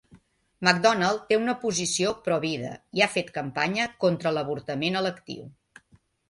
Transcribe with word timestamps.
McDonnell 0.67 1.19
té 1.27 1.37
una 1.41 1.53
posició 1.65 2.13
provida 2.29 2.71
i 3.01 3.03
ha 3.03 3.09
fet 3.17 3.29
campanya 3.37 3.87
contra 4.07 4.33
l'avortament 4.39 4.99
electiu. 5.05 5.47